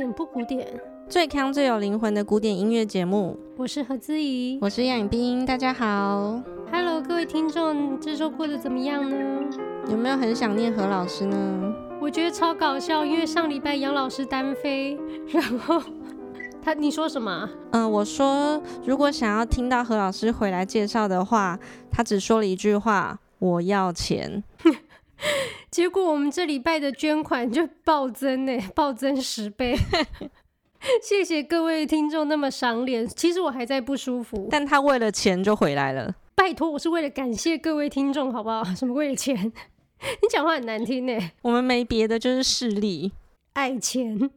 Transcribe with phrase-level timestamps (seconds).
[0.00, 0.66] 欢迎收听《不古典不古典》，
[1.10, 3.38] 最康最有灵魂的古典音乐节目。
[3.58, 6.40] 我是何姿怡，我是杨颖冰，大家好
[6.72, 9.16] ，Hello，各位听众，这周过得怎么样呢？
[9.90, 11.74] 有没有很想念何老师呢？
[12.00, 15.82] 我觉得超搞笑，因为上礼拜杨老师单飞，然后
[16.62, 17.50] 他你说什么？
[17.72, 21.58] 嗯、呃，我说如果想要听到何老师回来介绍的话，
[21.90, 24.42] 他只说了一句话：我要钱。
[25.70, 29.76] 结果我们这礼拜的捐款就暴增呢， 暴增十倍。
[31.02, 36.14] 谢谢各位听众那么赏脸，其实我还在不舒服，但他为了钱就回来了。
[36.34, 38.64] 拜托，我是为了感谢各位听众，好不好？
[38.74, 39.36] 什么为了钱？
[39.36, 41.12] 你讲话很难听呢。
[41.42, 43.12] 我们没别的，就是势力、
[43.52, 44.30] 爱钱。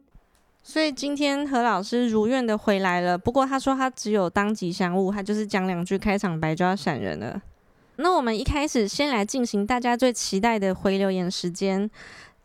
[0.62, 7.40] 所以今天何老师如愿的回来了，不过他说他只有当吉祥物，他就是讲两句开场白就要闪人了。
[7.96, 11.90] 那我们一开始先来进行大家最期待的回留言时间。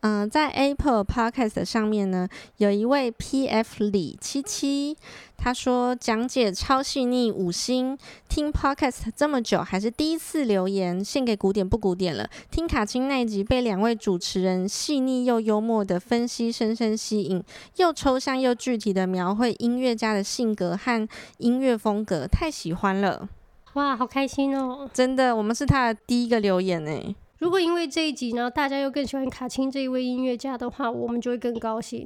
[0.01, 4.95] 嗯、在 Apple Podcast 上面呢，有一位 PF 李七七，
[5.35, 7.97] 他说讲解超细腻，五星。
[8.29, 12.29] 听 Podcast 这么久，还是第一次留言，献给古典不古典了。
[12.49, 17.43] 听卡钦那一集，被两位主持人细腻又幽默的分析深深吸引，
[17.75, 21.05] 又抽象又具体的描绘音乐家的性格和
[21.39, 23.27] 音乐风格，太喜欢了。
[23.73, 24.89] 哇，好开心哦！
[24.93, 27.15] 真的，我们是他的第一个留言呢。
[27.37, 32.01] 如果因为这一集呢，大家又更喜欢卡钦这一位音乐家的话，我们就会更高兴，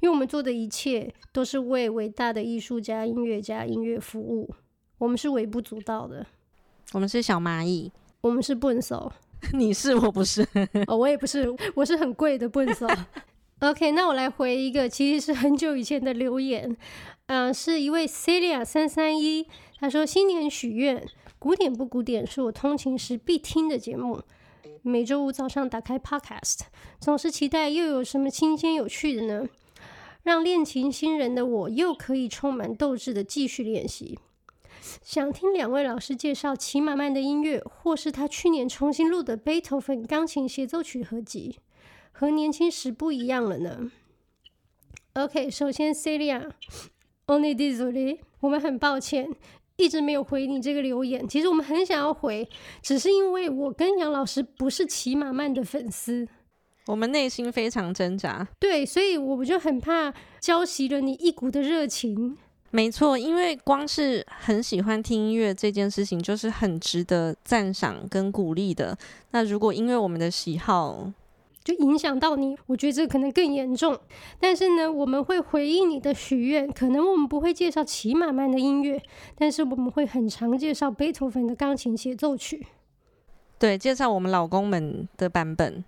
[0.00, 4.52] 因为我们做的一切都是为伟大的艺术家、音乐家、音乐服务。
[4.98, 6.26] 我们是微不足道的，
[6.92, 7.90] 我们是小蚂蚁，
[8.20, 9.10] 我们是笨手。
[9.52, 10.46] 你是，我不是。
[10.88, 12.86] 哦，我也不是，我是很贵的笨手。
[13.60, 16.76] OK，那我来回一个，其实是很久以前的留言。
[17.26, 19.48] 嗯、是一位 Celia 三三一。
[19.78, 21.06] 他说：“新年许愿，
[21.38, 24.22] 古典不古典是我通勤时必听的节目。
[24.82, 26.60] 每周五早上打开 Podcast，
[27.00, 29.48] 总是期待又有什么新鲜有趣的呢？
[30.22, 34.18] 让练琴新人的我又可以充满斗志的继续练习。
[35.02, 41.58] 想听两位老师介绍齐马曼的音乐，或是他去年重新录的贝多芬钢琴协奏曲合集，
[42.12, 43.90] 和年轻时不一样了呢
[45.14, 46.50] ？”OK，首先 Celia
[47.26, 49.28] Celia，Only désolé，我们很抱歉。
[49.76, 52.48] 一直没有回你这个留言，其实我们很想要回，
[52.80, 56.28] 只是因为我跟杨老师不是齐马曼的粉丝，
[56.86, 58.46] 我们内心非常挣扎。
[58.60, 62.38] 对，所以我们就很怕浇熄了你一股的热情。
[62.70, 68.96] 没错，因为光是很喜欢听音乐这件事情，就是很值得赞赏跟鼓励的。
[69.32, 71.12] 那如果因为我们的喜好，
[71.64, 73.98] 就影响到你，我觉得这可能更严重。
[74.38, 76.70] 但是呢，我们会回应你的许愿。
[76.70, 79.02] 可能我们不会介绍齐满曼的音乐，
[79.34, 82.66] 但是我们会很常介绍贝多芬的钢琴协奏曲。
[83.58, 85.82] 对，介绍我们老公们的版本。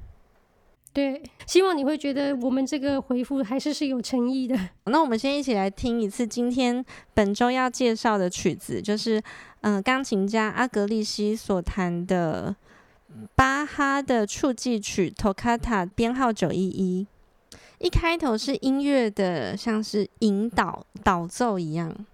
[0.94, 4.58] 对，希望你会觉得我们这个回复还是是有诚意的。
[4.86, 6.82] 那我们先一起来听一次今天
[7.12, 9.18] 本周要介绍的曲子，就是
[9.60, 12.56] 嗯、呃，钢琴家阿格利西所弹的。
[13.34, 17.06] 巴哈的触记曲 Toccata 编号九一一，
[17.78, 22.06] 一开头是音乐的，像是引导导奏一样。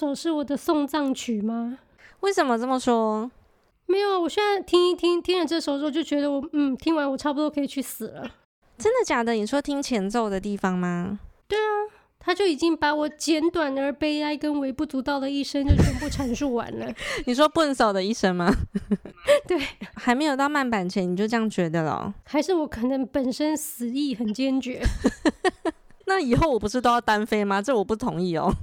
[0.00, 1.76] 首是我的送葬曲吗？
[2.20, 3.30] 为什么这么说？
[3.84, 8.22] 没有，我现在听一听，听了这首之后就觉得我，嗯，听完我差不多可以去死了。
[8.78, 9.32] 真的假的？
[9.34, 11.20] 你说听前奏的地方吗？
[11.46, 11.68] 对啊，
[12.18, 16.90] 他就已经把我简短而悲哀跟微不足道的一生就全部阐述完了。
[17.26, 18.50] 你说笨手的一生吗？
[19.46, 19.58] 对，
[19.96, 22.14] 还没有到慢板前你就这样觉得了？
[22.24, 24.80] 还是我可能本身死意很坚决？
[26.20, 27.62] 那以后我不是都要单飞吗？
[27.62, 28.54] 这我不同意哦。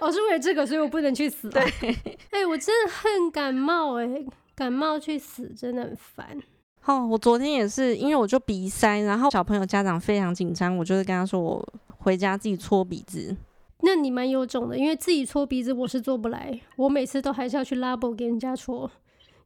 [0.00, 1.50] 我、 哦、是为了这个，所以我不能去死、啊。
[1.52, 1.62] 对，
[2.32, 4.24] 哎、欸，我真的恨感冒、欸，哎，
[4.54, 6.42] 感冒去死真的很烦。
[6.86, 13.36] 哦，我昨天也是，因为我就鼻塞，然后小朋友家长非常紧张，我就是跟他说我回家自己搓鼻子。
[13.82, 18.90] 那你蛮有种的，因为自己搓鼻子我是做不来，我每次都还是要去拉布给人家搓，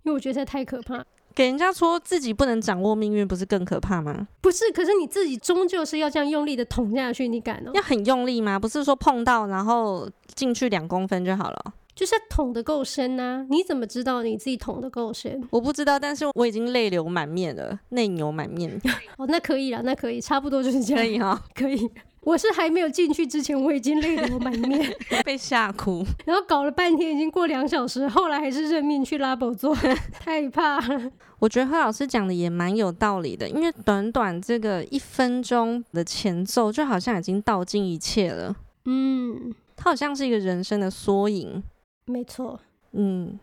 [0.04, 1.04] 因为我觉得太可怕。
[1.36, 4.26] 给人家说自己不能掌握命运，不是更可怕吗？
[4.40, 7.72] 不是，可是你自己终究是要这样用力的捅下去，你敢哦？
[7.74, 8.58] 要很用力吗？
[8.58, 11.74] 不是说碰到然后进去两公分就好了？
[11.94, 13.46] 就是捅得够深啊！
[13.50, 15.46] 你怎么知道你自己捅得够深？
[15.50, 18.80] 我不知道，但是我已经泪流满面了，泪流满面。
[19.18, 21.02] 哦，那可以了，那可以，差不多就是这样。
[21.02, 21.90] 可以哈、哦， 可以。
[22.26, 24.92] 我是还没有进去之前，我已经泪流满面，
[25.24, 26.04] 被吓哭。
[26.24, 29.72] 然后搞了半天，已经过两小时，后来还是认命去拉宝做，
[30.18, 31.12] 太怕了。
[31.38, 38.56] 我觉得何老师讲的也蛮有道理的，因为短短这个一分钟的前奏，就好像已经道尽一切了。
[38.86, 41.62] 嗯，它好像是一个人生的缩影。
[42.06, 42.58] 没错，
[42.90, 43.38] 嗯，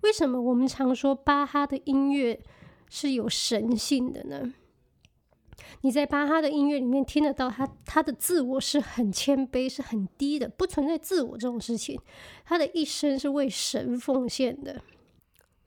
[0.00, 2.40] 为什么我们常说巴哈的音乐
[2.90, 4.52] 是有神性的呢？
[5.82, 12.00] 你在巴哈的音乐里面听得到他，他的自我是很谦卑，是很低的，不存在自我这种事情。
[12.44, 14.82] 他的一生是为神奉献的，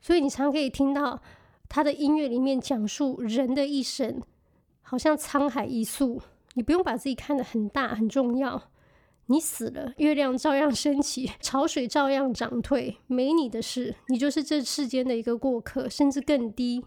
[0.00, 1.20] 所以你常可以听到
[1.68, 4.20] 他的音乐里面讲述人的一生，
[4.82, 6.20] 好像沧海一粟，
[6.54, 8.70] 你不用把自己看得很大很重要。
[9.30, 16.82] 你死了，月亮照样升起，潮水照样涨退，没你的事，你就是这世间的一个过客，甚至更低，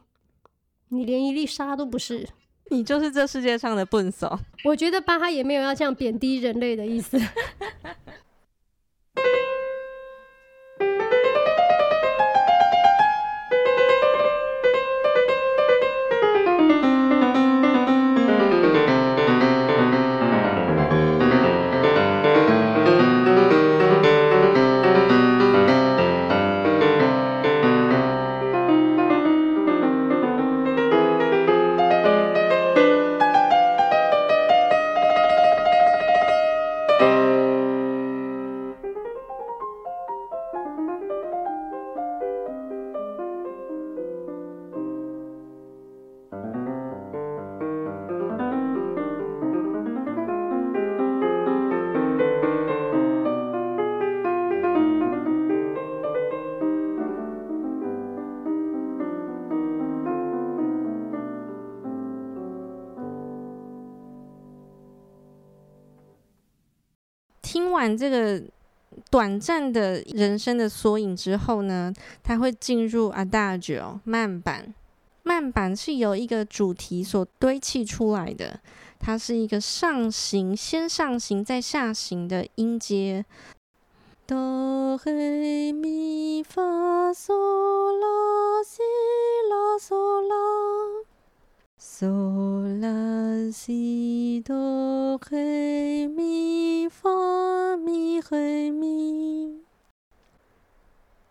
[0.88, 2.28] 你连一粒沙都不是，
[2.72, 4.40] 你就是这世界上的笨手。
[4.64, 7.20] 我觉得巴哈也没有要这样贬低人类的意思。
[67.92, 68.42] 完这个
[69.10, 71.94] 短暂的人生的缩影之后呢，
[72.24, 74.74] 它会进入 Adagio 慢板。
[75.24, 78.60] 慢板是由一个主题所堆砌出来的，
[79.00, 83.26] 它是一个上行，先上行再下行的音阶。
[84.26, 87.34] 哆来咪发嗦
[88.00, 88.82] 拉西
[89.50, 91.11] 拉嗦拉。
[91.84, 99.56] 嗦拉西哆来咪发咪来咪，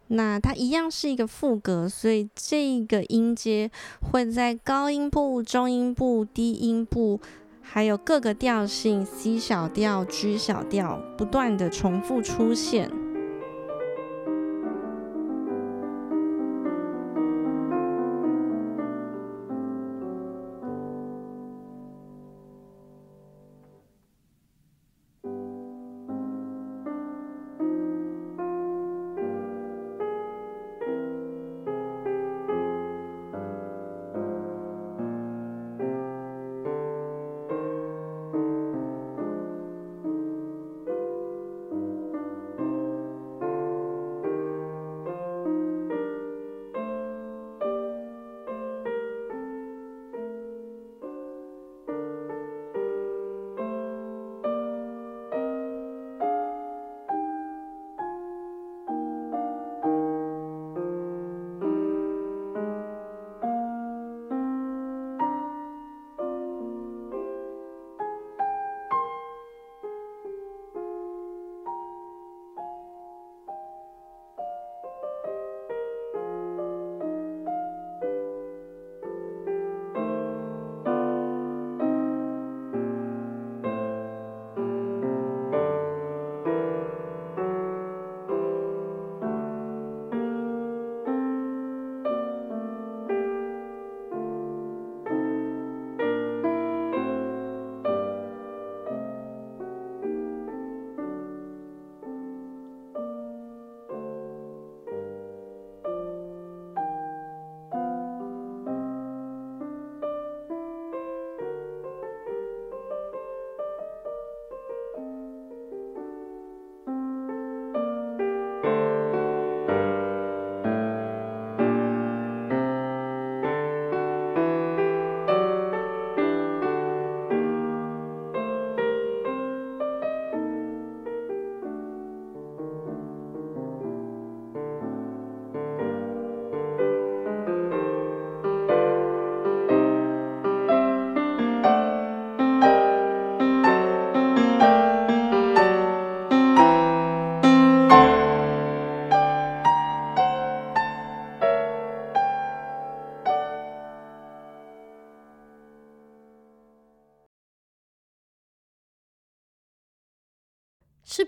[0.08, 7.20] 那它一样是一个副格，所以这个音阶会在高音部、中音部、低音部，
[7.62, 12.90] 还有各个调性 C 小调、G 小调不断的重复出现。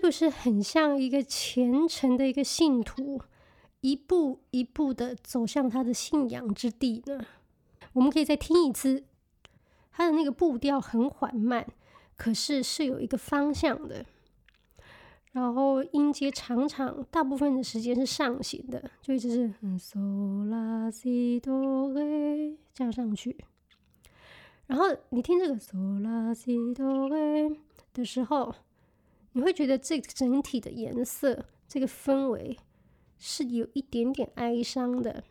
[0.03, 3.21] 不是很像一个虔诚的一个信徒，
[3.79, 7.25] 一步一步的走向他的信仰之地呢？
[7.93, 9.05] 我们可以再听一次，
[9.93, 11.65] 他的那个步调很缓慢，
[12.17, 14.05] 可是是有一个方向的。
[15.31, 22.03] 然后音阶常常大部分的时间是上行的，就一直是嗦啦西哆来
[22.73, 23.37] 加上去。
[24.67, 27.49] 然后你听这个嗦啦西哆来
[27.93, 28.53] 的时候，
[29.33, 32.57] 你会觉得这整体的颜色，这个氛围
[33.17, 35.23] 是有一点点哀伤的。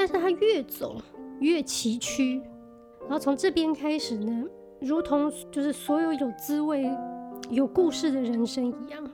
[0.00, 0.96] 但是他越走
[1.40, 2.40] 越崎岖，
[3.02, 4.46] 然后从这边开始呢，
[4.80, 6.90] 如同就是所有有滋味、
[7.50, 9.06] 有故事的人生一样，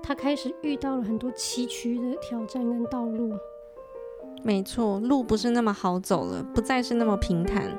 [0.00, 3.32] 他开始遇到了很多崎岖的挑战跟道路。
[4.44, 7.76] 没错，路不是那么好走了，不再是那么平坦。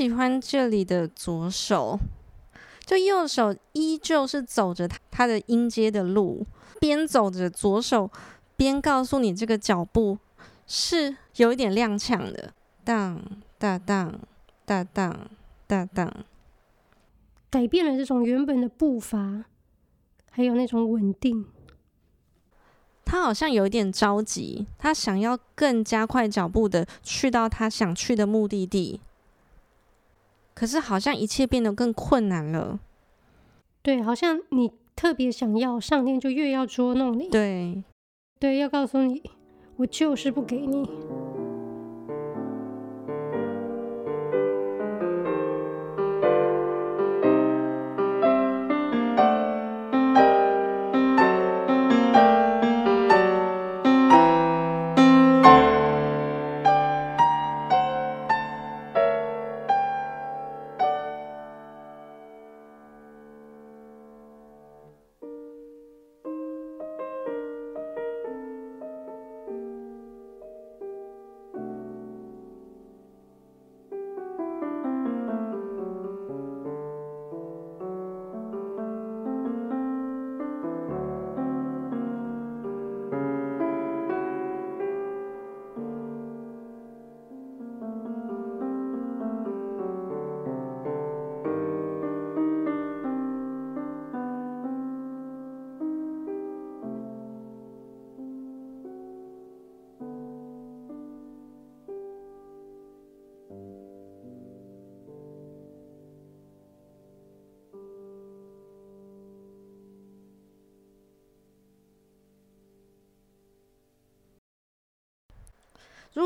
[0.00, 1.98] 喜欢这里的左手，
[2.86, 6.46] 就右手依旧是走着他的音阶的路，
[6.80, 8.10] 边走着左手
[8.56, 10.16] 边告诉你这个脚步
[10.66, 13.20] 是有一点踉跄的，当
[13.58, 14.18] 当当
[14.64, 15.30] 当当
[15.66, 16.24] 当当，
[17.50, 19.44] 改变了这种原本的步伐，
[20.30, 21.44] 还有那种稳定。
[23.04, 29.02] 他好像有一点着急，他想要更加快脚步的去到他想去的目的地。
[30.60, 32.78] 可是好像一切变得更困难了。
[33.80, 37.30] 对，好像你特别想要，上天就越要捉弄你。
[37.30, 37.82] 对，
[38.38, 39.22] 对，要告诉你，
[39.76, 40.86] 我就是不给你。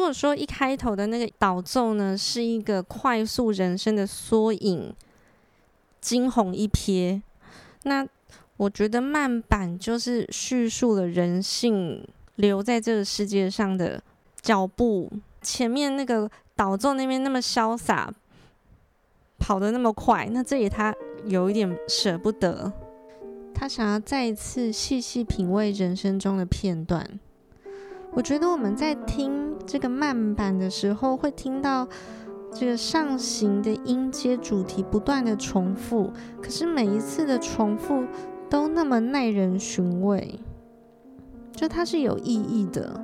[0.05, 4.95] 果说一开头的那个导奏呢，是一个快速人生的缩影，
[6.01, 7.23] 惊鸿一瞥，
[7.85, 8.07] 那
[8.59, 12.07] 我觉得慢板就是叙述了人性
[12.37, 14.03] 留在这个世界上的
[14.43, 15.11] 脚步。
[15.41, 18.13] 前面那个导奏那边那么潇洒，
[19.39, 20.95] 跑得那么快，那这里他
[21.25, 22.71] 有一点舍不得，
[23.55, 27.19] 他想要再一次细细品味人生中的片段。
[28.15, 31.87] 我觉得我们在听这个慢板的时候，会听到
[32.53, 38.05] 这个上行的音阶主题不断的重复，可是每一次的重复
[38.49, 40.39] 都那么耐人寻味，
[41.51, 43.01] 就它是有意义的。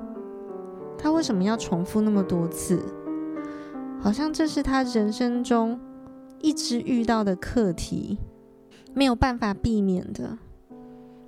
[0.97, 2.81] 他为什么要重复那么多次？
[4.00, 5.81] 好像这是他人生中
[6.40, 8.19] 一直遇到的课题，
[8.95, 10.38] 没有办法避免的。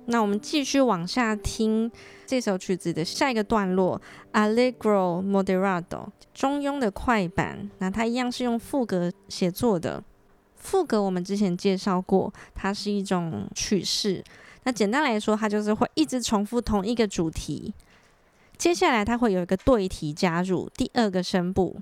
[0.05, 1.91] 那我们继续往下听
[2.25, 4.01] 这首曲子的下一个段落
[4.33, 7.69] ，Allegro moderato，中庸的快板。
[7.79, 10.03] 那它一样是用副歌写作的。
[10.55, 14.23] 副歌我们之前介绍过，它是一种曲式。
[14.63, 17.73] 那简单来说，它就是会一直重复同一个主题。
[18.57, 21.77] 接下来它会有一个对题加入，第二个声部。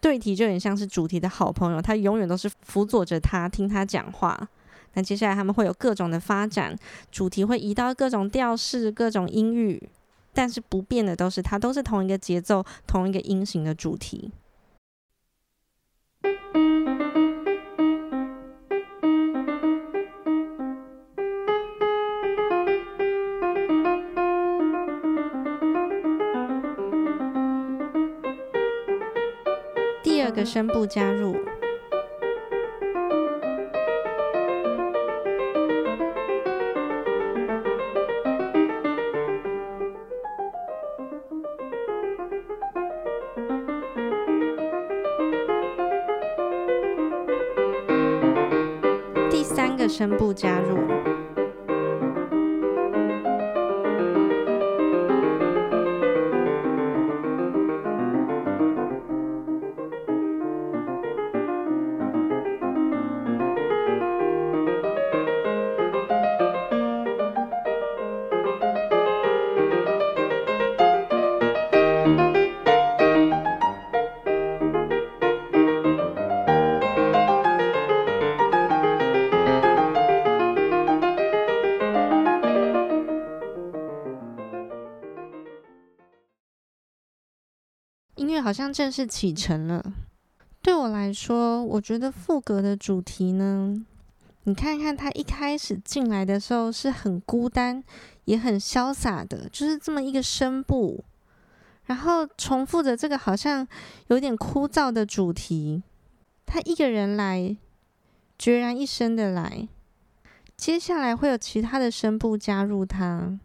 [0.00, 4.48] 对题就有点像是主题的好朋友，他永远都是辅佐着他，听他讲话。
[4.94, 6.76] 那接下来他们会有各种的发展，
[7.10, 9.88] 主题会移到各种调式、各种音域，
[10.34, 14.32] 但是不变的都是它，都是同一个节奏、同一个音型的主题。
[30.02, 31.36] 第二个声部加入。
[50.00, 50.89] 声部加入，
[88.72, 89.92] 正式启程了。
[90.62, 93.82] 对我来说，我觉得副格的主题呢，
[94.44, 97.82] 你看看他一开始进来的时候是很孤单，
[98.26, 101.02] 也很潇洒的，就是这么一个声部，
[101.86, 103.66] 然后重复着这个好像
[104.08, 105.82] 有点枯燥的主题。
[106.44, 107.56] 他一个人来，
[108.38, 109.68] 决然一身的来，
[110.56, 113.38] 接下来会有其他的声部加入他，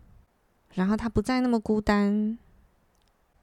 [0.73, 2.37] 然后他不再那么孤单。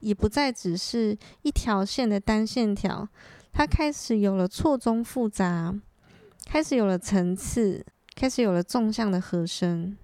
[0.02, 3.08] 也不再只是一条线的单线条，
[3.52, 5.74] 它开始有了错综复杂，
[6.44, 9.96] 开始有了层次，开始有了纵向的和声。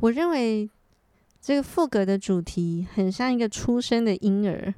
[0.00, 0.70] 我认为
[1.40, 4.74] 这个赋格的主题很像一个出生的婴儿，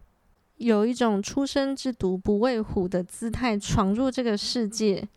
[0.57, 5.09] 有一种初生之犊不畏虎的姿态闯入这个世界。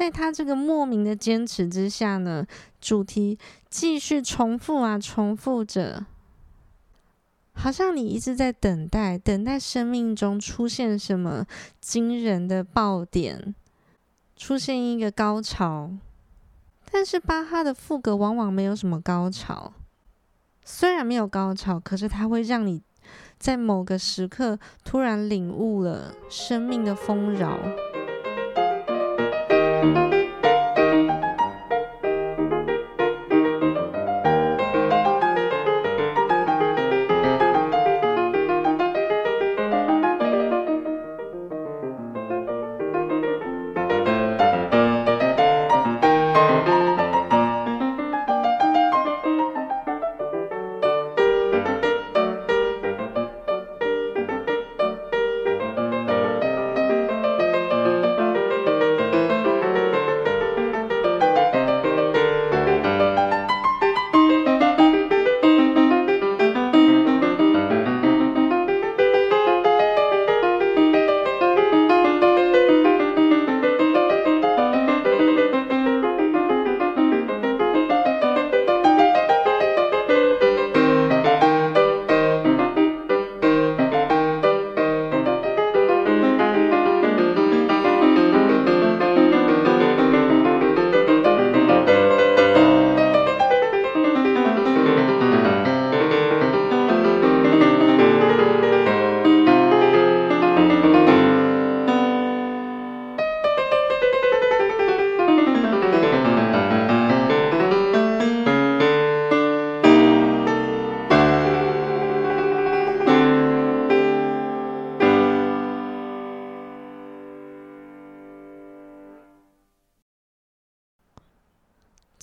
[0.00, 2.46] 在他这个莫名的坚持之下呢，
[2.80, 6.06] 主题继续重复啊，重复着，
[7.52, 11.44] 好像你一直在等待，等待生命中出现什么
[11.82, 13.54] 惊人的爆点，
[14.34, 15.90] 出现一个高潮。
[16.90, 19.74] 但是巴哈的副歌往往没有什么高潮，
[20.64, 22.82] 虽然没有高潮，可是它会让你
[23.38, 27.58] 在某个时刻突然领悟了生命的丰饶。
[29.80, 30.19] thank you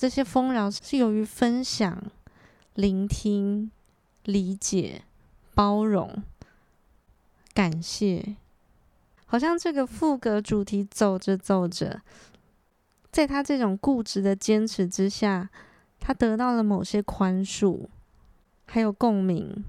[0.08, 2.02] 这些丰饶是由于分享、
[2.72, 3.70] 聆听、
[4.24, 5.02] 理解、
[5.54, 6.22] 包容、
[7.52, 8.36] 感谢。
[9.26, 12.00] 好像这个副格主题走着走着，
[13.12, 15.50] 在他这种固执的坚持之下，
[16.00, 17.86] 他得到了某些宽恕，
[18.64, 19.62] 还有共鸣，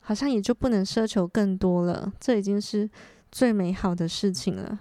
[0.00, 2.12] 好像也就不能奢求更多了。
[2.18, 2.90] 这已经是
[3.30, 4.80] 最美好的事情了。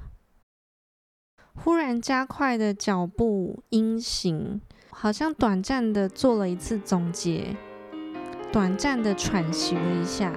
[1.61, 7.55] 忽然加快的脚步音型，好像短暂的做了一次总结，
[8.51, 10.33] 短暂的喘息了一下。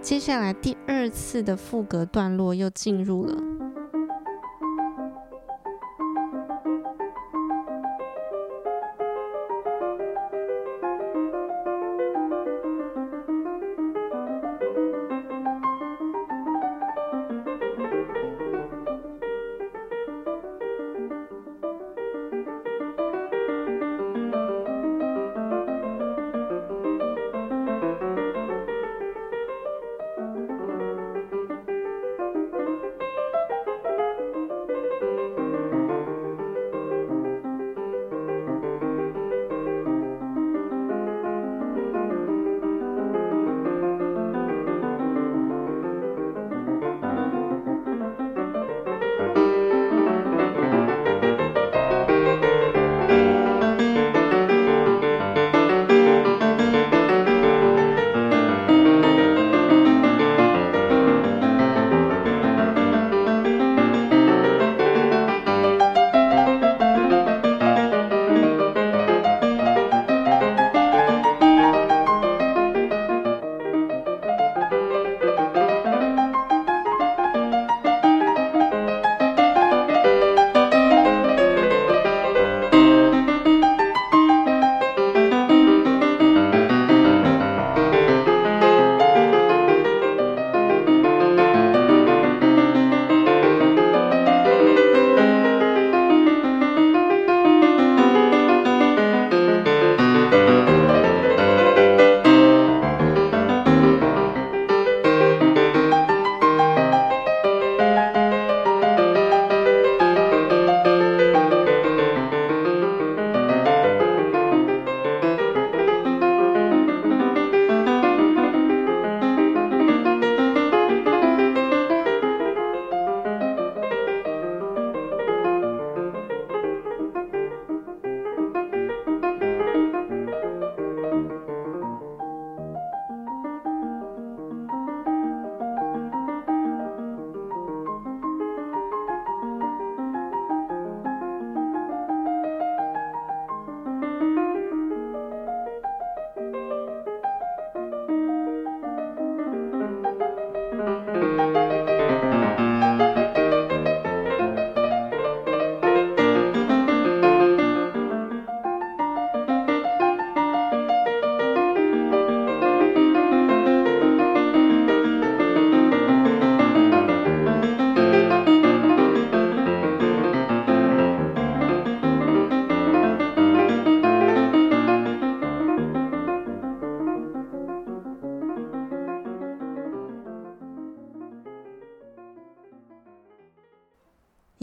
[0.00, 3.53] 接下来第二次的副歌段落又进入了。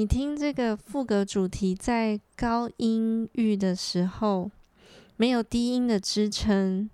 [0.02, 4.50] 你听这个副歌主题在高音域的时候，
[5.16, 6.90] 没有低音的支撑，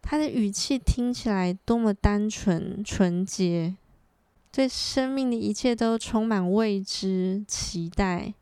[0.00, 3.74] 他的语气听起来多么单纯纯洁，
[4.52, 8.32] 对生命的一切都充满未知期待，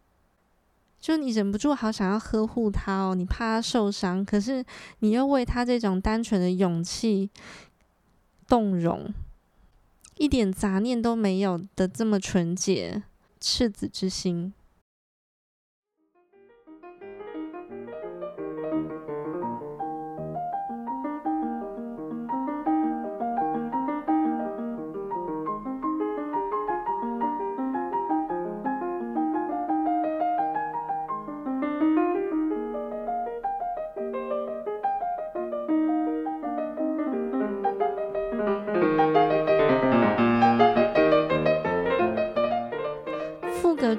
[1.01, 4.63] 就你忍不住好想要呵护他哦，你怕他受伤，可是
[4.99, 7.31] 你又为他这种单纯的勇气
[8.47, 9.15] 动容，
[10.19, 13.03] 一点杂念都没有的这么纯洁。
[13.41, 14.53] 赤子之心。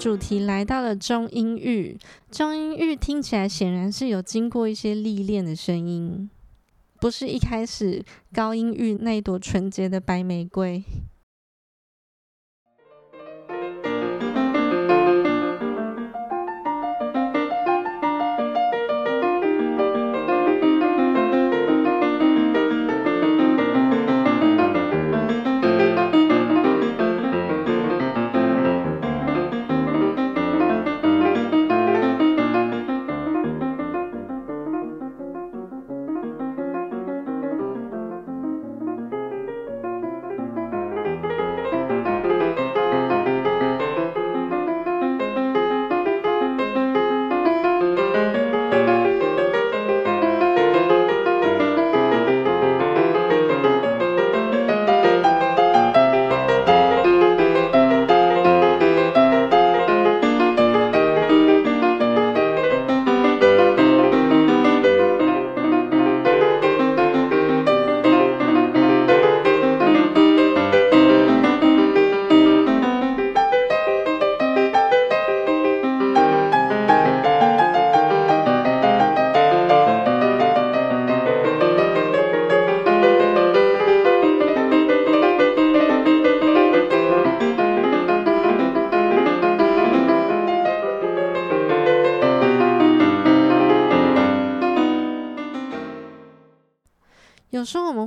[0.02, 1.96] 主题来到了中音域，
[2.32, 6.28] 中音域听起来显然是有经过一些历练的声音，
[7.00, 10.84] 不是一开始高音域那一朵纯洁的白玫瑰。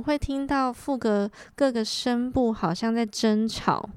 [0.05, 3.89] 会听到副歌各个声部好像在争吵，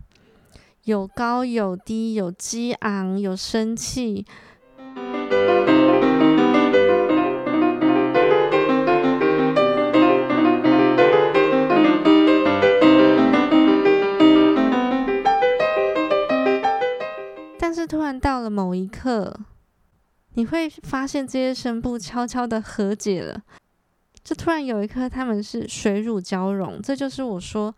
[0.85, 4.25] 有高有低，有激昂，有生气。
[17.59, 19.39] 但是突然到了某一刻，
[20.33, 23.43] 你会发现这些声部悄悄的和解了。
[24.29, 27.75] 就突然有一刻，他们是水乳交融，这就是我说，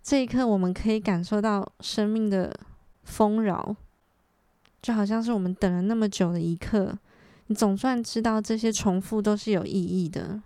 [0.00, 2.56] 这一刻我们可以感受到生命的
[3.02, 3.74] 丰饶，
[4.80, 6.96] 就好像是我们等了那么久的一刻，
[7.48, 10.40] 你总算知道这些重复都是有意义的。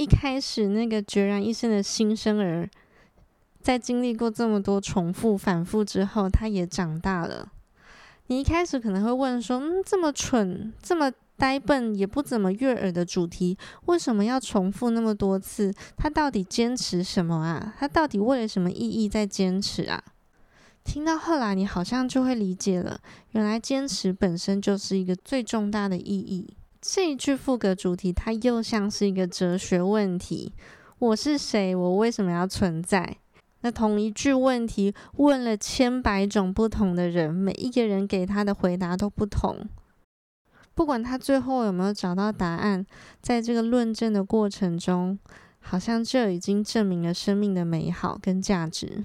[0.00, 2.66] 一开始那个孑然一身的新生儿，
[3.60, 7.52] 在经历过这么多重复反复之后，他也长大了。
[8.28, 15.70] 你一开始可能会问说：“嗯，这么蠢、这么呆笨、也不怎么悦耳的主题，为什么要重复那么多次？
[15.98, 17.74] 他到底坚持什么啊？
[17.78, 20.02] 他到底为了什么意义在坚持啊？”
[20.82, 22.98] 听到后来，你好像就会理解了，
[23.32, 26.54] 原来坚持本身就是一个最重大的意义。
[26.82, 30.54] 这一句副歌主题，它又像是一个哲学问题：
[30.98, 31.74] 我是谁？
[31.74, 33.18] 我为什么要存在？
[33.60, 39.68] 那同一句问题问了千百种不同的人，每一个人给他的回答都不同。
[40.74, 42.86] 不管他最后有没有找到答案，
[43.20, 45.18] 在这个论证的过程中，
[45.58, 49.04] 好像就已经证明了生命的美好跟价值。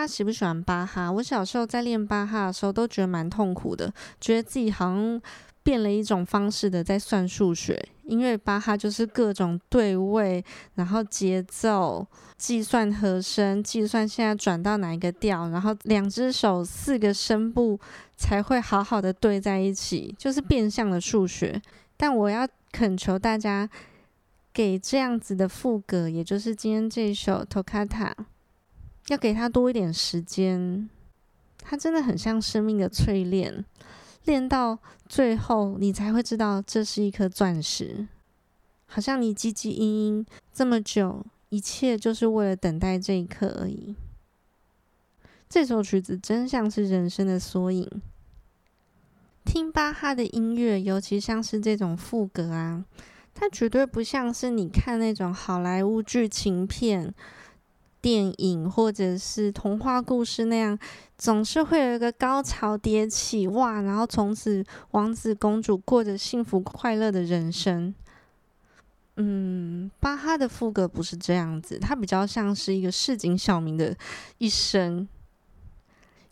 [0.00, 1.10] 家喜不喜欢巴哈。
[1.10, 5.20] 我小时候在练巴哈的时候，都觉得蛮痛苦的，觉得自己好像
[5.62, 7.80] 变了一种方式的在算数学。
[8.04, 17.78] 因为巴哈就是各种对位，然后节奏，计算和声，计算现在转到哪一个调，然后两只手四个声部
[18.16, 21.62] 才会好好的对在一起，就是变相的数学。
[21.96, 23.68] 但我要恳求大家。
[24.52, 28.10] 给这样子的副歌，也就是今天这首 Toccata，
[29.10, 30.88] 要给他多一点时间。
[31.58, 33.64] 他真的很像生命的淬炼，
[34.24, 38.06] 练到最后，你才会知道这是一颗钻石。
[38.86, 43.94] 好像你汲汲营营这么久，一切就是为了等待这一刻而已。
[45.48, 47.88] 这首曲子真像是人生的缩影。
[49.44, 52.84] 听巴哈的音乐，尤其像是这种赋格啊，
[53.34, 57.12] 它绝对不像是你看那种好莱坞剧情片、
[58.00, 60.78] 电影或者是童话故事那样，
[61.18, 67.94] 总是会有一个高潮迭起，哇，然后从此王子公主过着幸福快乐的人生。
[69.16, 73.96] 嗯，巴哈的副歌不是这样子，它比较像是一个市井小民的
[74.38, 75.06] 一生，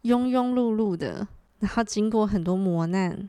[0.03, 1.29] 庸庸碌碌的。
[1.61, 3.29] 然后经过很多磨难，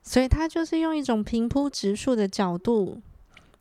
[0.00, 3.02] 所以他就是用一种平铺直述的角度，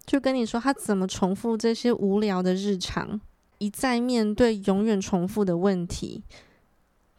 [0.07, 3.19] 就跟你说他怎么重复这些无聊的日常，
[3.57, 6.23] 一再面对永远重复的问题。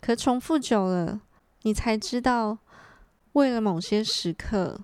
[0.00, 1.20] 可重复久了，
[1.62, 2.58] 你才知道，
[3.34, 4.80] 为了某些时刻，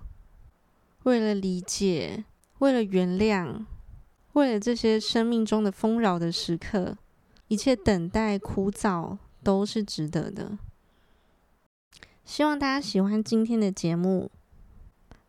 [1.03, 2.25] 为了理解，
[2.59, 3.65] 为了原谅，
[4.33, 6.97] 为了这些生命中的丰饶的时刻，
[7.47, 10.59] 一切等待枯燥都是值得的。
[12.23, 14.29] 希望大家喜欢今天的节目。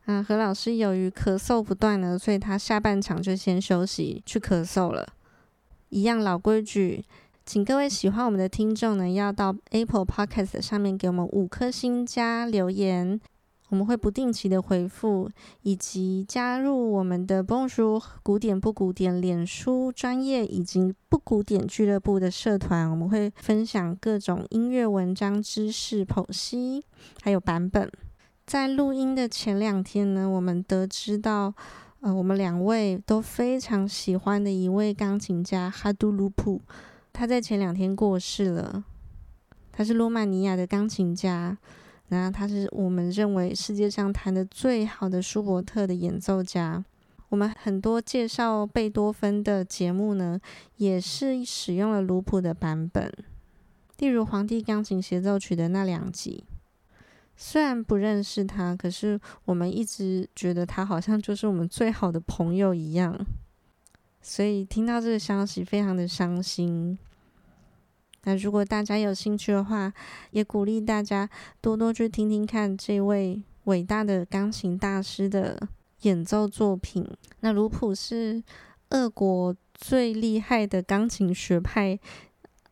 [0.06, 5.06] 啊，何老师由于咳嗽不断呢，所以他下半场就先休息去咳嗽了。
[5.88, 7.04] 一样老规矩，
[7.44, 13.20] 请各位喜欢我们的听众呢，要到 Apple Podcast 上面给我们五颗星加留言。
[13.70, 15.28] 我们会不定期的回复，
[15.62, 22.88] 以及加入我们的 b o n j o u 古典不古典脸书专业以及不古典俱乐部的社团。
[22.88, 26.84] 我们会分享各种音乐文章知识剖析，
[27.20, 27.90] 还有版本。
[28.46, 31.52] 在录音的前两天呢，我们得知到，
[32.00, 36.62] 呃，我们两位都非常喜欢的一位钢琴家哈杜鲁普，
[37.12, 38.84] 他在前两天过世了。
[39.72, 41.58] 他是罗马尼亚的钢琴家。
[42.08, 46.84] 然后他是我们认为世界上弹得最好的舒伯特的演奏家。
[47.30, 50.38] 我们很多介绍贝多芬的节目呢，
[50.76, 53.12] 也是使用了鲁普的版本，
[53.98, 56.44] 例如《皇帝钢琴协奏曲》的那两集。
[57.36, 63.14] 虽然不认识他，可是我们一直觉得他好像就是我们最好的朋友一样。
[64.22, 66.98] 所以听到这个消息，非常的伤心。
[68.24, 69.92] 那如果大家有兴趣的话，
[70.32, 71.30] 也鼓励大家
[71.60, 75.68] 多多去听听看这位伟大的钢琴大师的
[76.02, 77.06] 演奏作品。
[77.40, 78.42] 那鲁普是
[78.90, 81.96] 俄国最厉害的钢琴学派，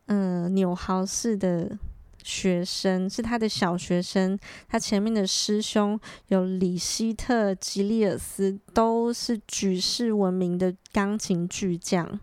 [0.07, 1.77] 呃，纽豪式的
[2.25, 4.37] 学生，是他的小学生。
[4.67, 5.97] 他前面的师兄
[6.29, 12.19] 有李希特、吉利尔斯，都是举世闻名的钢琴巨匠。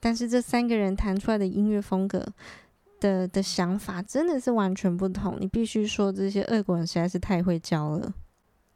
[0.00, 2.26] 但是这三个人弹出来的音乐风格
[2.98, 5.36] 的的想法真的是完全不同。
[5.38, 8.14] 你必须说这些俄国人实在是太会教了。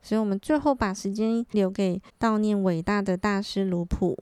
[0.03, 4.19] 所以我们最后把时间留给悼念伟大的大师鲁普。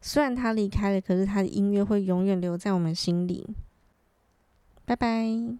[0.00, 3.46] 虽然他离开了，可是他的音乐会永远留在我们心里。
[4.86, 5.58] 拜拜。